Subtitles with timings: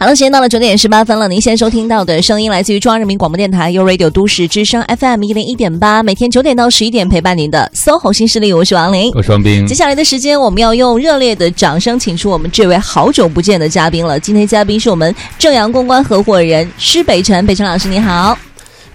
[0.00, 1.26] 好了，时间到了九点十八分了。
[1.26, 9.66] 您现在收听到的声音来自于中央人民广播电台 u Radio 都市之声 FM 一零一点八，每天九点到十一点陪伴您的 SOHO 新势力，我是王琳，我是王斌。
[9.66, 14.20] 接下来的时间，我们要用热烈的掌声，请出我们这位好久不见的嘉宾了。
[14.20, 18.38] 今天嘉宾是我们正阳公关合伙人施北辰，北辰老师你好，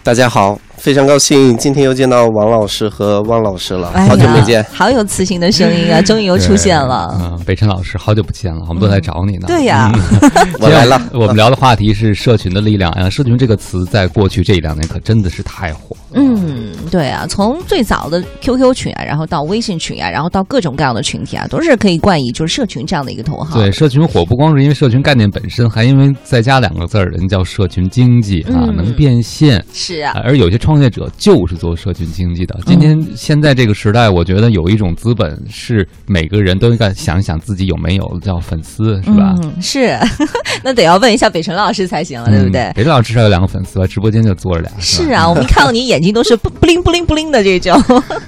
[0.03, 0.57] 大家好。
[0.83, 6.01] 非常高兴今天又见到王老师和汪老师了，好久没见，好有磁性的声音啊！
[6.03, 7.17] 终于又出现了。
[7.21, 9.45] 嗯，北辰老师，好久不见了，我们都在找你呢。
[9.47, 9.89] 对呀，
[10.59, 11.01] 我来了。
[11.13, 13.09] 我们聊的话题是社群的力量啊。
[13.09, 15.95] 社群这个词在过去这一两年可真的是太火。
[16.15, 23.57] 嗯，对啊，从最早的 QQ 群啊，然后到微信群啊，然后到各种各样的群体啊，都是可以冠以就是社群这样的一个头号。
[23.57, 29.63] 对，社群火不光是因为社群概念本身，还因为再加两个字儿，人叫社群经济啊，能变现。
[29.71, 31.53] 是啊，而有些创业者就是。
[31.63, 39.33] 做社群经济的，今天现在这个时代，我觉得有一种资本是每个人都应该想一想自己有没有叫粉丝，是吧？
[39.41, 39.97] 嗯是，
[40.61, 42.69] 那得要问一下北辰老师才行了，对不对？
[42.75, 44.71] 北辰老师至少有两个粉丝吧，直播间就坐着俩。
[44.77, 47.81] 是啊， 我们看到你眼睛都是不不灵不灵不灵的这种。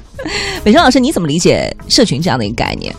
[0.64, 2.96] 北辰老师，你怎么理解社群这样的一个概念？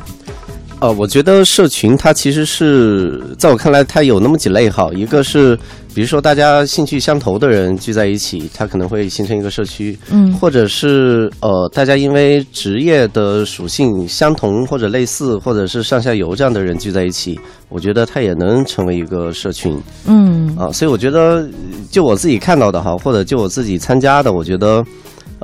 [0.81, 5.59] 呃，我觉得社群它其实是在我看来，它有那么几类哈，一个是。
[5.97, 19.75] 比如说，大家兴趣相投的人聚在一起，他可能会形成一个社区，嗯，或者是呃，大家因为职业的属性相同或者类似，或者是上下游这样的人聚在一起，我觉得他也能成为一个社群，
[20.07, 21.49] 嗯，啊，所以我觉得
[21.91, 24.85] 就我自己看到的哈，或者就我自己参加的，我觉得，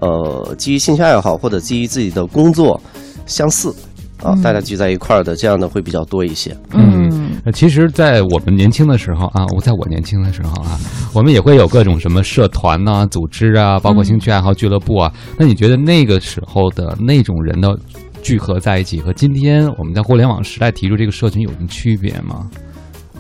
[0.03, 2.78] 呃，基于兴趣爱好或者基于自己的工作
[3.25, 3.75] 相似。
[4.23, 6.56] 啊，大家聚在一块儿的，这样的会比较多一些。
[6.73, 10.79] 嗯，其实，在我们年轻的时候啊，我在我年轻的时候啊，
[11.12, 15.12] 我们也会有各种什么社团呐、组织啊，包括兴趣爱好俱乐部啊。
[15.39, 17.77] 那你觉得那个时候的那种人的
[18.23, 22.48] 聚合在一起，和今天我们在互联网时代提出这个社群有什么区别吗？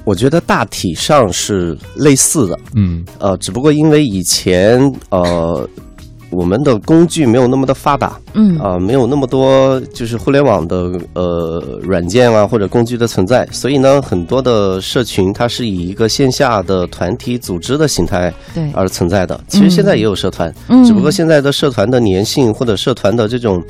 [0.04, 2.58] 我觉得大体上是类似的。
[2.74, 5.68] 嗯，呃，只不过因为以前呃。
[6.32, 8.58] 我们的工具没有那么的发达，嗯。
[8.58, 18.68] 啊，没有那么多就是互联网的呃软件啊或者工具的存在，所以呢，很多的社群它是以一个线下的团体组织的形态对。
[18.72, 19.38] 而存在的。
[19.46, 20.52] 其实现在也有社团，
[20.86, 23.62] 只不过现在的社团的粘性或者社团的这种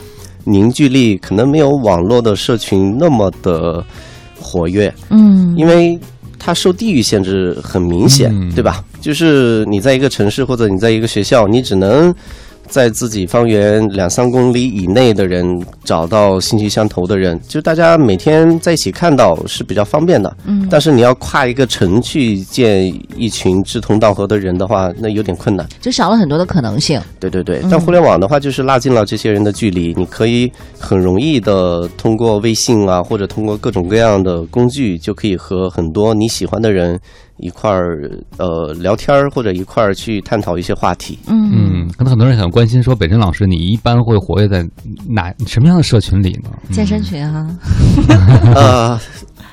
[0.45, 3.85] 凝聚力可能没有网络的社群那么的
[4.41, 5.99] 活跃，嗯，因为
[6.39, 8.85] 它受地域限制很明显，对吧？
[9.01, 12.15] 就是你在一个城市或者你在一个学校，你只能。
[12.73, 15.45] 在自己方圆两三公里以内的人
[15.85, 20.35] 找到兴趣相投的人，就大家每天在一起看到是比较方便的。
[20.47, 26.99] 嗯，但是你要跨一个城去见一群志同道合的人的话，那有点困难，就少了很多的可能性。
[27.21, 36.99] 对对对，但互联网的话，就是拉近了这些人的距离，你可以很容易的通过微信啊，或者通过各种各样的工具，就可以和很多你喜欢的人。
[37.43, 38.09] 一块儿
[38.39, 41.19] 呃聊天儿，或者一块儿去探讨一些话题。
[41.27, 44.65] 嗯，可能很多人很关心，说北辰老师，你一般会活跃在
[45.09, 46.51] 哪什么样的社群里呢？
[46.71, 47.47] 健身群哈。
[48.55, 49.01] 呃，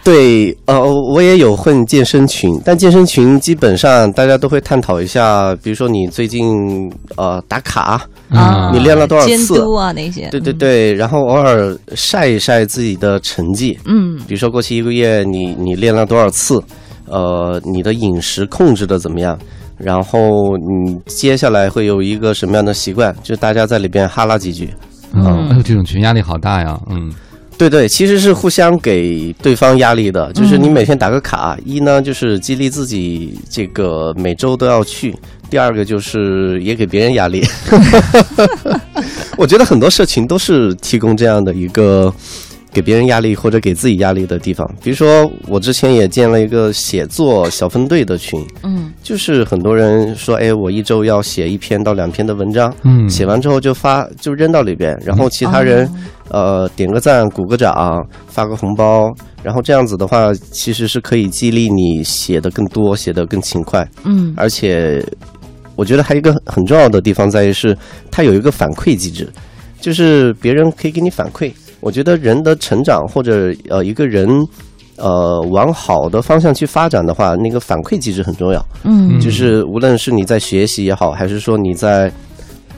[0.04, 0.80] 对，呃，
[1.14, 9.30] 我也有混健身群，但健身群基本上大家都会探讨一下，比如说你最近呃打卡啊，你练了多少次？
[9.30, 10.30] 监督啊那些。
[10.30, 13.78] 对对对，然后偶尔晒一晒自己的成绩。
[13.86, 16.64] 嗯，比如说过去一个月，你你练了多少次？
[17.10, 19.38] 呃，你的饮食控制的怎么样？
[19.78, 23.16] 然后你接下来会有一个什么样的习惯？
[23.24, 24.70] 就大家在里边哈拉几句。
[25.14, 26.78] 嗯，哎呦，这种群压力好大呀。
[26.90, 27.10] 嗯，
[27.58, 30.32] 对对，其实是互相给对方压力的。
[30.34, 35.14] 就是你每天打个卡，一呢就是激励自己，这个每周都要去；
[35.50, 37.42] 第二个就是也给别人压力。
[39.38, 42.14] 我觉得很多社群都是提供这样的一个。
[42.72, 55.90] 给别人压力或者给自己压力的地方，比如说我之前也建了一个写作小分队的群，嗯，就是很多人说，哎，我一周要写一篇到两篇的文章，嗯，写完之后就发就扔到里边，然后其他人，
[56.30, 57.74] 呃，点个赞，鼓个掌，
[58.28, 65.04] 发个红包，然后这样子的话，其实是可以激励你写的更多，写的更勤快，嗯，而且
[65.76, 67.76] 我觉得还有一个很重要的地方在于是
[68.12, 69.28] 它有一个反馈机制，
[69.82, 71.52] 就是别人可以给你反馈。
[71.80, 74.28] 我觉得人的成长或者呃一个人，
[74.98, 78.64] 呃往好的方向去发展的话，那个反馈机制很重要。
[78.84, 82.12] 嗯，就是无论是你在学习也好，还是说你在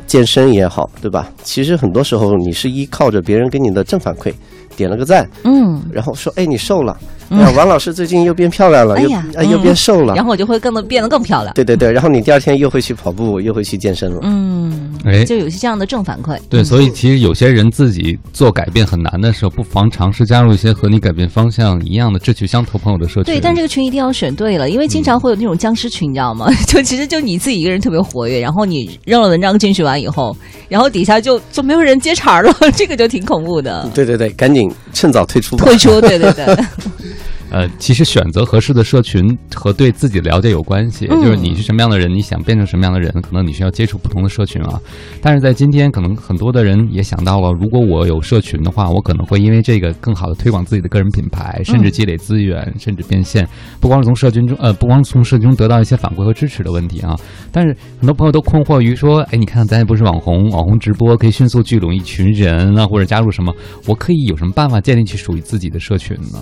[0.05, 1.31] 健身也好，对吧？
[1.41, 4.31] 其实很多时候你是依靠着别人给你的正反馈，
[4.75, 6.97] 点了个赞，嗯，然后说哎你瘦了，
[7.31, 10.13] 哎呀，王老师最近又变漂亮了，又哎呀啊又变瘦了。
[10.15, 11.53] 然后我就会更的变得更漂亮。
[11.53, 14.19] 对对对，然后你第二天又会去跑步，又会去健身了。
[14.23, 16.37] 嗯，哎就有些这样的正反馈。
[16.49, 23.23] 对，嗯所以其实有些人自己做改变很难的时候，不妨尝试加入一些和你改变方向一样的志趣相投朋友的社群。
[23.23, 26.47] 对，但这个群一定要选对了，因为经常会有那种僵尸群，你知道吗？
[26.67, 30.35] 就其实就你自己一个人特别活跃，然后你扔了文章进去完以后，
[30.67, 33.89] 然后底下就就没有人接茬了， 这个就挺恐怖的。
[33.93, 35.65] 对对对，赶紧趁早退出吧。
[35.65, 36.45] 退出，对对对，
[37.51, 44.79] 呃，其实选择合适的社群和对自己了解有关系，嗯就是你是什么样的人，你想变成什么样的人，可能你需要接触不同的社群啊。
[45.21, 53.45] 但是在今天，可能很多的人也想到了，如果我有社群的话，我可能会因为这个更好的推广自己的个人品牌，甚至积累资源，甚至变现。
[53.81, 57.15] 不光是从社群中，呃，不光是从社群中得到一些反馈和支持的问题啊。
[57.51, 63.53] 但是很多朋友都困惑于说，哎，你看咱也不是网红，网红直播可以迅速聚拢一群人啊，或者加入什么，
[63.85, 66.39] 我可以有什么办法建立起属于自己的社群呢？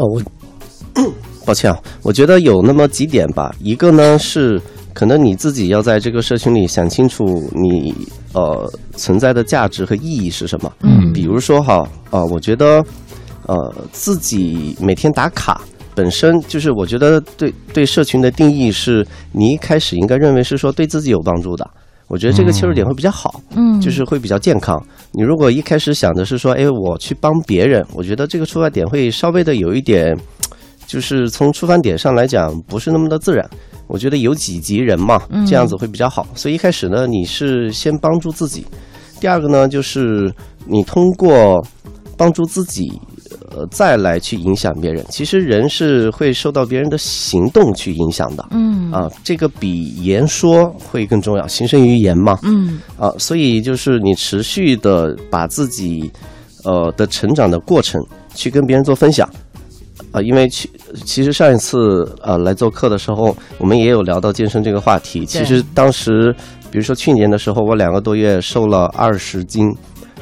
[0.00, 0.22] 哦，我
[1.44, 3.54] 抱歉啊，我觉得有那么几点吧。
[3.60, 4.60] 一个呢是，
[4.94, 7.24] 可能你自己要在这个社群里想清楚
[7.54, 7.94] 你
[8.32, 10.72] 呃存在的价值和意义是什么。
[10.82, 12.82] 嗯比如说哈，啊、我觉得
[13.46, 15.60] 呃自己每天打卡。
[15.92, 21.68] 本身就是，我觉得对对社群的定义是，你一开始应该认为是说对自己有帮助的。
[22.06, 23.40] 我觉得这个切入点会比较好。
[23.54, 24.80] 嗯，就是会比较健康。
[25.12, 30.16] 你如果一开始想的是说，哎，我去帮别人，我觉得这个出发点会稍微的有一点，
[30.86, 33.48] 就是从出发点上来讲不是那么的自然。
[33.86, 36.26] 我觉得有己及人嘛，这样子会比较好。
[36.34, 38.64] 所以一开始呢，你是先帮助自己，
[39.20, 40.32] 第二个呢，就是
[40.66, 41.60] 你通过
[42.16, 43.00] 帮助自己。
[43.56, 48.46] 呃，再来去影响别人，其实人是会受到别人的行动去影响的。
[48.52, 52.38] 嗯啊，这个比言说会更重要，形胜于言嘛。
[52.44, 56.10] 嗯啊，所以就是你持续的把自己
[56.62, 58.00] 呃的成长的过程
[58.34, 59.28] 去跟别人做分享
[60.12, 60.70] 啊，因为去
[61.04, 61.76] 其实上一次
[62.22, 65.26] 呃来做客的时候，我们也有聊到健身这个话题。
[65.26, 66.32] 其实当时
[66.70, 69.68] 比如说去年的时候，我两个多月瘦了二十斤，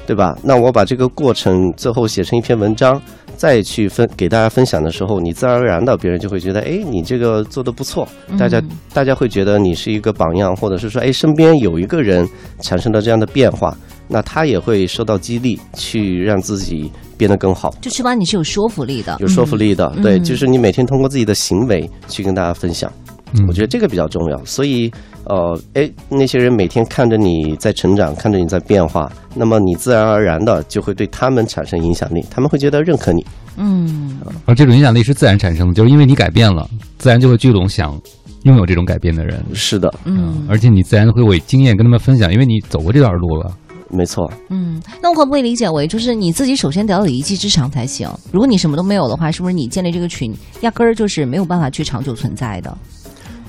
[0.08, 0.34] 对吧？
[0.42, 2.98] 那我把这个过程最后写成一篇文章。
[3.36, 8.60] 再去分给大家分享的时候，你自然而然的别人就会觉得，哎，你这个做的不错，大家、
[8.92, 12.28] 大家会觉得你是一个榜样，或者是说，哎，身边有一个人
[12.62, 13.76] 产生了这样的变化，
[14.08, 19.88] 那他也会受到激励，去让自己变得更好，就起码你是有说服力的，有说服力的。
[19.94, 22.92] 嗯对，就是你每天通过自己的行为去跟大家分享，
[23.32, 24.44] 嗯我觉得这个比较重要。
[24.44, 24.90] 所以，
[25.24, 33.24] 呃，哎，那些人每天看着你在成长，看着你在变化，那么你自然而然的就会对他们产生影响力，他们会觉得认可你。
[33.56, 38.00] 嗯而这种影响力是自然产生的，就是因为你改变了，自然就会聚拢想
[38.44, 39.44] 拥有这种改变的人。
[39.52, 43.52] 是的，嗯而且你自然会为经验跟他们分享，因为你走过这段路了。
[43.90, 44.30] 没错。
[44.50, 48.06] 嗯，那我可不可以理解为，就是你自己首先得要有一技之长才行？
[48.30, 50.30] 如果你什么都没有的话，是不是你建立这个群
[50.60, 52.76] 压根儿就是没有办法去长久存在的？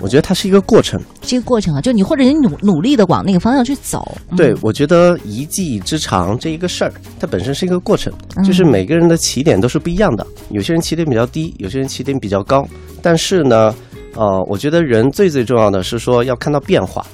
[0.02, 1.00] 我觉得它是一个过程。
[1.22, 4.18] 这个过程啊，就你或者你努努力的往那个方向去走。
[4.30, 10.26] 嗯对，我觉得一技之长这一个事儿，它本身是一个过程，嗯就是每个人的起点都是不一样的。
[10.50, 12.68] 有些人起点比较低，有些人起点比较高。
[13.02, 13.74] 但是呢，
[14.16, 17.06] 呃，我觉得人最最重要的是说要看到变化，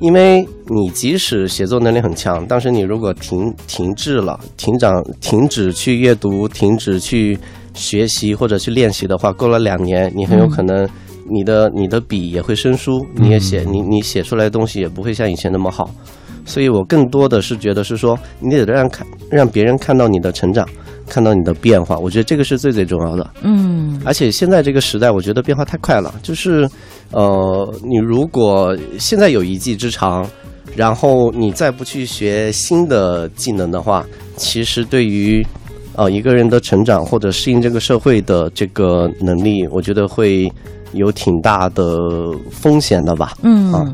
[0.00, 7.38] 因为你即使写作能力很强，但是你如果停停滞了，停长停止去阅读，停止去
[7.74, 10.88] 学习或者去练习的话，过了两年，你很有可能
[11.30, 15.90] 你的你的笔也会生疏，你也写你你写出来的东西也不会像以前那么好。
[16.44, 20.64] 所以我更多的是觉得是说，你得让看让别人看到你的成长，
[21.08, 21.98] 看到你的变化。
[21.98, 23.28] 我觉得这个是最最重要的。
[23.42, 26.14] 嗯而且现在这个时代，我觉得变化太快了。
[26.22, 26.68] 就是，
[27.10, 30.24] 呃，你如果现在有一技之长，
[30.76, 35.44] 然后你再不去学新的技能的话，其实对于
[35.96, 40.48] 呃一个人的成长或者适应这个社会的这个能力，我觉得会
[40.92, 41.84] 有挺大的
[42.50, 43.34] 风险的吧。
[43.42, 43.84] 嗯啊，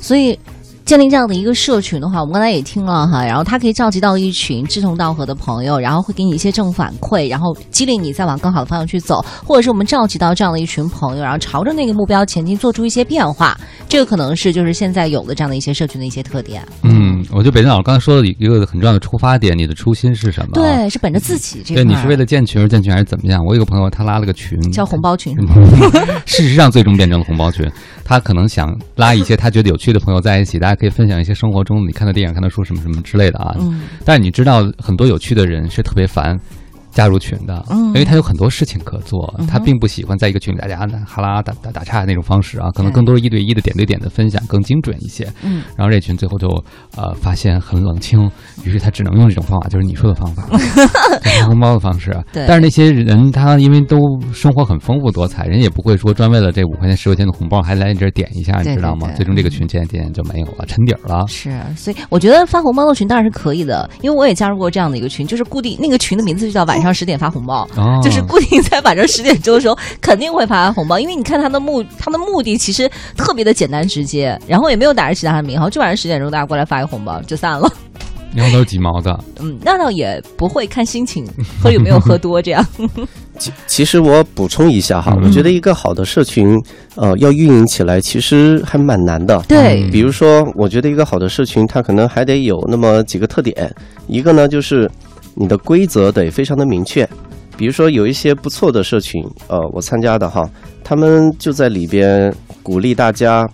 [0.00, 0.38] 所以。
[0.84, 13.56] 建立这样的一个社群的话，我们刚才也听了哈，然后它可以召集到一群志同道合的朋友，然后会给你一些正反馈，然后激励你再往更好的方向去走，或者是我们召集到这样的一群朋友，然后朝着那个目标前进，做出一些变化。
[13.88, 16.66] 这个可能是就是现在有的这样的一些社群的一些特点。
[16.82, 23.44] 嗯，我觉得北京老师刚才说的一个很重要的出发点，你的初心是什么？，对，是本着自己这个对，你是为了建群而建群还是怎么样？
[23.44, 25.34] 我有个朋友，他拉了个群，叫红包群？
[26.26, 27.70] 事实上，最终变成了红包群。
[28.04, 33.54] 他可能想拉一些他觉得有趣的朋友在一起，大家可以分享一些生活中你看的电影、看的书什么什么之类的啊。
[33.60, 36.38] 嗯但是你知道，很多有趣的人是特别烦
[36.92, 45.30] 加入群的，嗯因为他有很多事情可做，嗯他并不喜欢在一个群里大家哈拉打打打岔那种方式啊，可能更多是一对一的点对点的分享更精准一些。
[45.42, 46.48] 嗯，然后这群最后就
[46.96, 48.30] 呃发现很冷清，
[48.64, 52.10] 于是他只能用这种方法，就是你说的方法，就发红包的方式。
[52.32, 53.96] 对但是那些人他因为都
[54.32, 59.06] 生活很丰富多彩，人也不会说专为了这五块钱十块钱的红包还来你这儿点一下，你知道吗？
[59.08, 61.26] 对对最终这个群渐渐渐渐就没有了，沉底儿了。
[61.26, 67.68] 是，所以我觉得发红包的群当然是可以的，因为我也加入过这样的一个群，就是固定那个群的名字就叫晚上十点发红包。
[67.76, 77.70] 哦，就是固定在晚上十点钟的时候，肯定会发红包，因为你看他的目，他的目的其实特别的简单直接，然后也没有打着其他的名号，就晚上十点钟大家过来发一个红包就散了。
[78.34, 81.22] 然后都是几毛的，嗯，那倒也不会看心情
[81.62, 82.66] 喝有没有喝多这样。
[83.36, 86.58] 其其实我补充一下哈，嗯我觉得一个好的社群，
[86.94, 89.38] 呃，要运营起来其实还蛮难的。
[89.46, 93.70] 对比如说，我觉得一个好的社群，它可能还得有那么几个特点。
[94.06, 94.90] 一个呢，就是
[95.34, 97.08] 你的规则得非常的明确。
[97.56, 100.48] 比如说，有一些不错的社群，呃，我参加的哈，
[100.82, 103.46] 他们就在里边鼓励大家，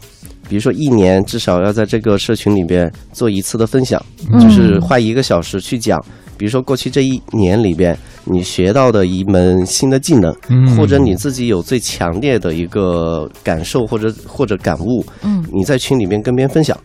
[0.48, 4.00] 比如说一年至少要在这个社群里边做一次的分享，
[4.32, 4.38] 嗯。
[4.40, 6.02] 就是花一个小时去讲，
[6.38, 10.76] 比如说过去这一年里边你学到的一门新的技能，嗯。
[10.76, 15.44] 或者你自己有最强烈的一个感受或者或者感悟，嗯。
[15.52, 16.78] 你在群里面跟别人分享，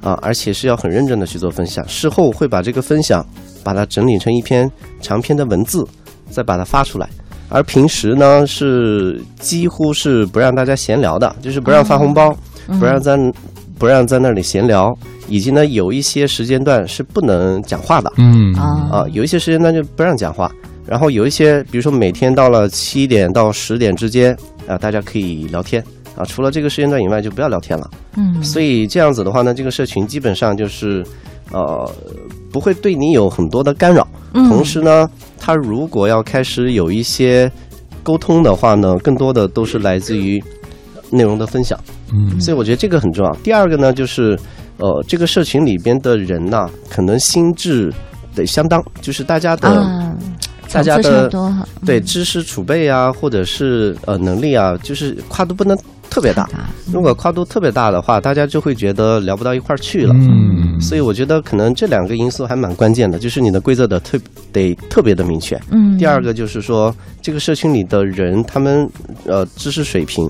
[0.00, 3.26] 啊，而且是要很认真的去做分享，事后会把这个分享
[3.62, 5.86] 把它整理成一篇长篇的文字，
[6.30, 7.08] 再把它发出来。
[7.48, 12.32] 而平时呢，是几乎是不让大家闲聊的，就是不让发红包，
[12.78, 13.18] 不让在
[13.76, 18.52] 不让在那里闲聊，以及呢，有一些时间段是不能讲话的，嗯。
[18.54, 18.88] 啊。
[18.92, 20.48] 啊，有一些时间段就不让讲话，
[20.86, 24.36] 然后有一些，比如说每天到了七点到十点之间
[24.68, 25.82] 啊，大家可以聊天。
[26.16, 27.90] 啊，除了这个时间段以外就不要聊天了。
[28.16, 28.40] 嗯。
[28.44, 31.04] 所以这样子的话呢，这个社群基本上就是，
[31.52, 31.90] 呃，
[32.52, 34.06] 不会对你有很多的干扰。
[34.32, 37.50] 嗯同时呢，他如果要开始有一些
[38.02, 40.42] 沟通的话呢，更多的都是来自于
[41.10, 41.78] 内容的分享。
[42.12, 43.32] 嗯所以我觉得这个很重要。
[43.42, 44.38] 第二个呢，就是
[44.78, 47.92] 呃，这个社群里边的人呐，可能心智
[48.34, 50.16] 得相当，就是大家的、啊，
[50.72, 55.76] 大家的不多哈，对知识储备啊，或者是呃能力啊，就是跨度不能
[56.08, 56.48] 特别大。
[56.92, 60.14] 如果跨度特别大的话，大家就会觉得聊不到一块儿去了。
[60.14, 64.18] 嗯，所以我觉得可能这两个因素还蛮关键的，就是你的规则的特
[64.52, 65.60] 得特别的明确。
[65.70, 68.88] 嗯，第二个就是说，这个社群里的人，他们
[69.24, 70.26] 呃知识水平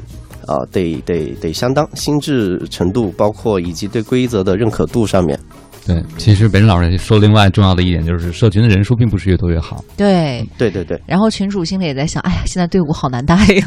[0.46, 5.38] 啊、得得得相当，心智程度，包括以及对规则的认可度上面。
[5.86, 9.84] 对，其实北辰老师说另外重要的一点就是，社群的人数并不是越多越好。
[9.96, 10.46] 对。
[10.58, 11.00] 对对对。
[11.06, 13.64] 然后群主心里也在想，哎呀，现在队伍好难带呀。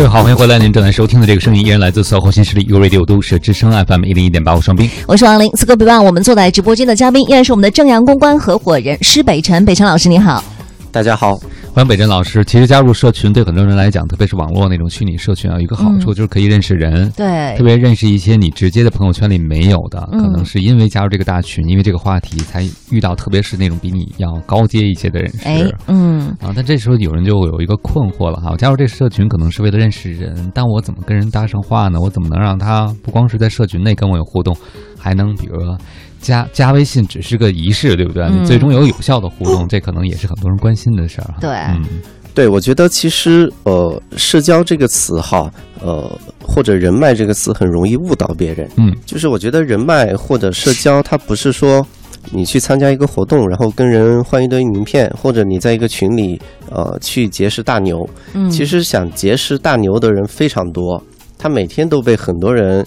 [0.00, 4.88] 各位好，欢迎回来，您正在收听的这个声音依然来自 SOHO 新势力 U Radio 都市之声 FM 一零一点八，我双冰。
[5.06, 10.42] 我是王琳，此刻陪伴我们坐在直播间的嘉宾依然是我们的正阳公关合伙人施北辰，北辰老师你好。
[10.90, 11.38] 大家好，
[11.72, 12.44] 欢迎北辰老师。
[12.44, 17.08] 其实加入社群对很多人来讲，特别是网络那种虚拟社群啊，有一个好处嗯就是可以认识人。
[17.12, 25.46] 对特别认识一些你直接的朋友圈里没有的，嗯可能是因为加入这个大群，因为这个话题才遇到，特别是那种比你要高阶一些的人士。
[25.46, 32.00] 哎，嗯，啊，但这时候有人就有一个困惑了哈，我加入这个社群可能是为了认识人，但我怎么跟人搭上话呢？
[32.00, 34.56] 我怎么能让他不光是在社群内跟我有互动，
[34.98, 35.78] 还能比如说
[36.20, 38.22] 加加微信只是个仪式，对不对？
[38.24, 41.36] 嗯你最终有有效的互动，这可能也是很多人关心的事儿哈。
[41.40, 41.84] 对嗯
[42.32, 45.50] 对我觉得其实呃，社交这个词哈，
[45.82, 46.08] 呃，
[46.40, 48.70] 或者人脉这个词很容易误导别人。
[48.76, 51.84] 嗯就是我觉得人脉或者社交，它不是说
[52.30, 58.08] 你去参加一个活动，然后跟人换一堆名片，或者你在一个群里呃去结识大牛。
[58.32, 61.02] 嗯，其实想结识大牛的人非常多，
[61.36, 62.86] 他每天都被很多人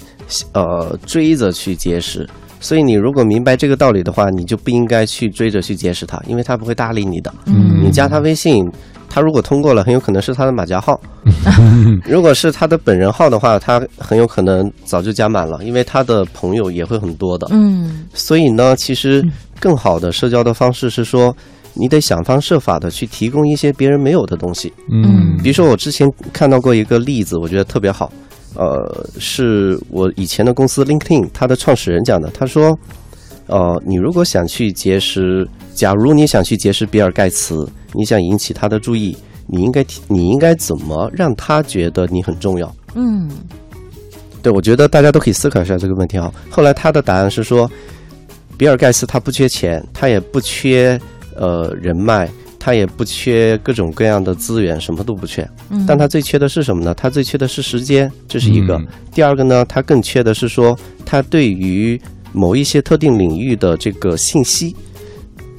[0.53, 2.27] 呃追着去结识。
[2.63, 7.31] 所以你如果明白这个道理的话，你就不应该去追着去结识他，因为他不会搭理你的。
[7.45, 8.71] 嗯你加他微信，
[9.09, 10.95] 他如果通过了，很有可能是他的马甲号；
[12.07, 17.45] 如果是他的本人号的话，他很有可能早就加满了，因为他的朋友也会很多的。
[17.51, 19.21] 嗯所以呢，其实
[19.59, 21.35] 更好的社交的方式是说，
[21.73, 24.71] 你得想方设法的去提供一些别人没有的东西。
[24.89, 28.09] 嗯比如说，我之前看到过一个例子，我觉得特别好。
[28.55, 32.29] 呃，是我以前的公司 LinkedIn 它的创始人讲的。
[32.31, 32.77] 他说，
[33.47, 39.17] 呃，你如果想去结识，假如你想去结识比尔盖茨，你想引起他的注意，
[39.47, 42.75] 你应该提你应该怎么让他觉得你很重要？
[42.95, 43.29] 嗯
[44.41, 46.31] 对，我觉得大家都可以思考一下这个问题啊。
[46.49, 47.69] 后来他的答案是说，
[48.57, 50.99] 比尔盖茨他不缺钱，他也不缺
[51.35, 52.29] 呃人脉，
[52.65, 55.45] 他也不缺各种各样的资源，什么都不缺。
[55.69, 56.93] 嗯，但他最缺的是什么呢？
[56.93, 58.77] 他最缺的是时间，这是一个。
[58.77, 60.73] 嗯第二个呢，他更缺的是说，
[61.05, 61.99] 他对于
[62.31, 64.73] 某一些特定领域的这个信息，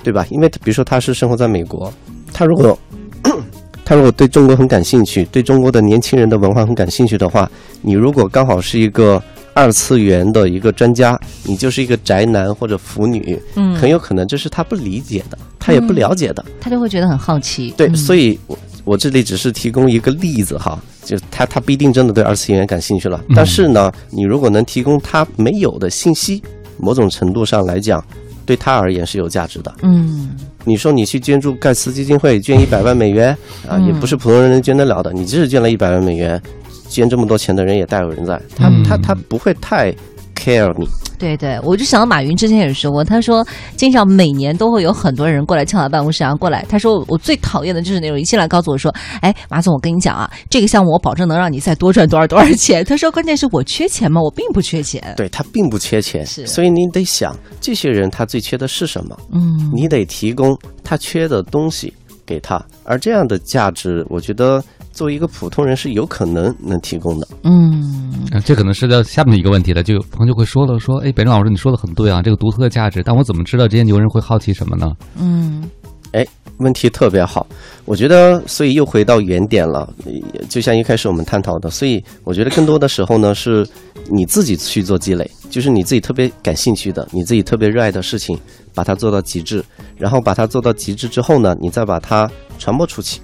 [0.02, 0.26] 对吧？
[0.30, 1.92] 因为比如说他是生活在美国，
[2.32, 2.78] 他如果
[3.84, 7.50] 他如果对中国很感兴趣，对中国的年轻人的文化很感兴趣的话，
[7.82, 9.22] 你如果刚好是一个
[9.54, 16.44] 二次元的一个专家，你就是一个宅男或者腐女，嗯很有可能这是他不理解的，他也不了解的。
[16.60, 17.72] 他就会觉得很好奇。
[17.76, 26.42] 对，嗯所以我我这里只是提供一个例子哈，就他他不一定真的对二次元感兴趣了，但是呢，你如果能提供他没有的信息，
[26.78, 28.04] 某种程度上来讲，
[28.44, 29.74] 对他而言是有价值的。
[29.82, 33.36] 嗯你说你去捐助盖茨基金会捐一百万美元
[33.68, 35.12] 啊，嗯也不是普通人能捐得了的。
[35.12, 36.40] 你即使捐了一百万美元，
[36.88, 39.92] 捐这么多钱的人也大有人在，他嗯他他不会太
[40.34, 40.86] care 你。
[41.16, 52.84] 对对，我就想到马云之前也说过，他说经常每年都会有很多人过来敲他办公室，然后过来，他说我最讨厌的就是那种一进来告诉我说，哎，马总，我跟你讲啊，这个项目我保证能让你再多赚多少多少钱。
[52.84, 54.20] 他说关键是我缺钱吗？
[54.20, 55.14] 我并不缺钱。
[55.16, 61.94] 对他并不缺钱，是所以你得想这些人他最缺的是什么，嗯你得提供他缺的东西
[62.26, 64.62] 给他，而这样的价值，我觉得
[64.94, 67.28] 作为一个普通人是有可能能提供的。
[67.42, 74.92] 嗯啊这可能是到下面的一个问题了，就有朋友就会说了，说，哎，北辰老师你说的很对啊，这个独特的价值，但我怎么知道这些牛人会好奇什么呢？
[75.18, 75.68] 嗯
[76.12, 76.24] 哎
[76.58, 77.44] 问题特别好，
[77.84, 80.12] 我觉得，所以又回到原点了，呃
[80.48, 83.66] 就像一开始我们探讨的，所以我觉得更多的时候呢，是
[84.08, 88.38] 你自己去做积累，就是你自己特别感兴趣的，你自己特别热爱的事情，
[88.72, 89.64] 把它做到极致，
[89.96, 93.20] 然后把它做到极致之后呢，你再把它传播出去，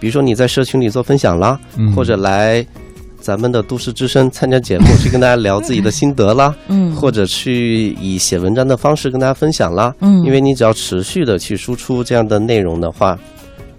[0.00, 2.64] 比如说你在社群里做分享啦，嗯或者来
[3.20, 9.94] 咱们的都市之声参加节目，去跟大家聊自己的心得啦， 嗯或者去以写文章的方式跟大家分享啦。
[10.00, 13.18] 嗯因为你只要持续的去输出这样的内容的话，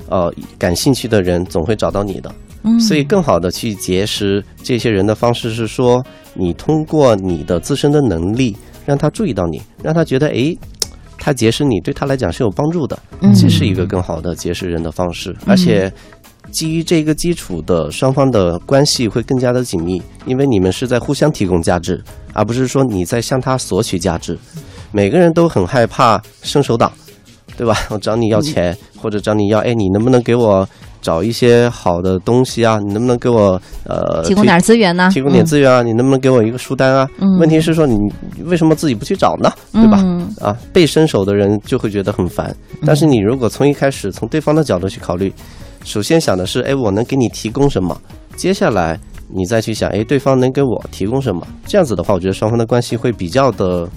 [0.09, 2.33] 呃，感兴趣的人总会找到你的。
[2.63, 6.03] 嗯，所以更好的去结识这些人的方式是说，
[6.33, 10.57] 你通过你的自身的能力，让他注意到你，让他觉得诶。
[11.25, 15.91] 他结识你对他来讲是有帮助的，嗯这是一个更好的结识人的方式，而且
[16.51, 21.99] 基于这个基础的双方的关系会更加的紧密，因为你们是在互相提供价值，
[22.31, 24.37] 而不是说你在向他索取价值。
[24.91, 26.93] 每个人都很害怕伸手党，
[27.57, 27.75] 对吧？
[27.89, 30.69] 我找你要钱，或者找你要，哎，你能不能给我
[31.05, 32.79] 找一些好的东西啊？
[32.79, 35.07] 你能不能给我呃提供点资源呢？
[35.13, 35.83] 提供点资源啊？
[35.83, 37.07] 你能不能给我一个书单啊？
[37.19, 37.95] 嗯问题是说你
[38.45, 39.51] 为什么自己不去找呢？
[39.73, 39.99] 嗯，对吧？
[40.03, 42.55] 嗯啊，被伸手的人就会觉得很烦。
[42.83, 45.31] 但是你如果从一开始从对方的角度去考虑，
[45.83, 47.95] 首先想的是，哎，我能给你提供什么？
[48.35, 51.45] 接下来你再去想，哎，对方能给我提供什么？
[51.67, 53.87] 这样子的话，我觉得双方的关系会比较的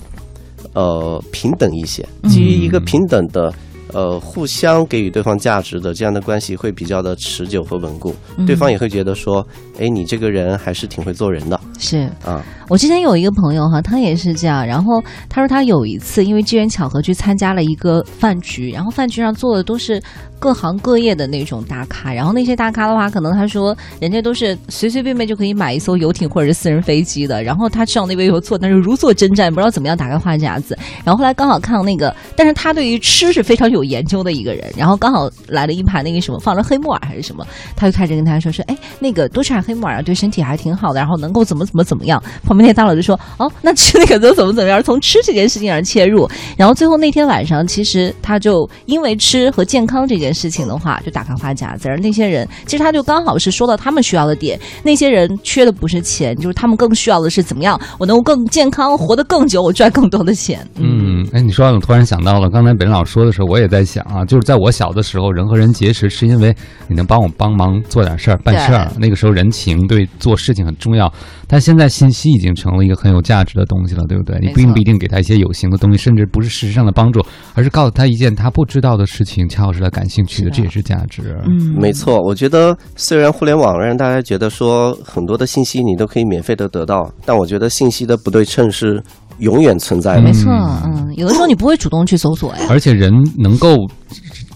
[0.74, 3.50] 呃平等一些，基于一个平等的。
[3.92, 8.14] 呃，互相给予对方价值的这样的关系会比较的持久和稳固，
[8.46, 9.46] 对方也会觉得说，
[9.78, 12.10] 哎，你这个人还是挺会做人的是。
[12.24, 12.44] 啊。
[12.68, 14.66] 我之前有一个朋友哈，他也是这样。
[14.66, 19.98] 然后他说他有一次因为机缘巧合去参加了一个饭局，然后饭局上坐的都是
[20.38, 22.12] 各行各业的那种大咖。
[22.12, 27.42] 然后那些大咖的话，可能他说人家都是随随便便就可以买一艘游艇或者是私人飞机的。
[27.42, 30.76] 然后他上那边有坐，但是如坐针毡，不知道怎么样打开话匣子。
[31.04, 34.72] 然后后来刚好看到那个，但是他对于吃是非常有研究的一个人。
[34.76, 37.46] 然后刚好来了一盘那个什么放着黑木耳还是什么，
[37.76, 42.22] 他就开始跟他说说，哎，那个多吃点黑木耳啊，对身体还挺好的，然后能够怎么怎么怎么样。
[42.44, 46.28] 旁边那大佬就说，哦，那吃那个都怎么怎么样，从吃这件事情上切入。
[46.56, 51.88] 然后最后那天晚上，其实他就因为吃和健康这件事情的话，就打开话匣子。
[51.88, 54.58] 而那些人，其实他就刚好是说到他们需要的点。
[54.82, 60.66] 那些人缺的不是钱，就是他们更需要的是怎么样我能够更健康，活得更久，我赚更多的钱。
[60.76, 66.54] 嗯，哎，你说完我突然想到了，刚才本老师说的时候，我也在想啊，就是在我小的时候，人和人结识是因为
[66.88, 71.12] 你能帮我帮忙做点事儿、办事儿，那个时候人情对做事情很重要。
[71.46, 74.38] 但现在信息已经成了一个很有价值的东西了，对不对？
[74.40, 81.36] 你并不一定给他一些有形的东西，甚至不是事实质上的帮助，而是告诉他一件他不知道的事情，恰好是他感兴趣的，这也是价值。
[81.44, 89.02] 嗯，没错，我觉得虽然互联网让大家觉得说很多的信息你都可以免费的得到，但我觉得信息的不对称是
[89.38, 90.22] 永远存在的。
[90.22, 90.50] 没错，
[90.84, 92.66] 嗯，有的时候你不会主动去搜索呀。
[92.68, 93.76] 而且人能够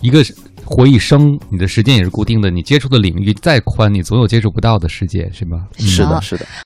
[0.00, 0.24] 一个
[0.64, 5.58] 活一生，你的时间也是固定的，你接触的领域再宽，你总有接触不到的世界，是吧？
[5.78, 6.46] 嗯是的，是的。